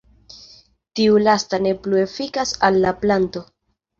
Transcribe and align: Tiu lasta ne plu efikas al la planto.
Tiu 0.99 1.19
lasta 1.27 1.59
ne 1.65 1.75
plu 1.83 2.01
efikas 2.05 2.55
al 2.69 2.79
la 2.87 2.97
planto. 3.05 3.45